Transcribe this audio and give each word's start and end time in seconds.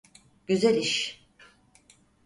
Güzel 0.47 0.75
iş. 0.77 1.25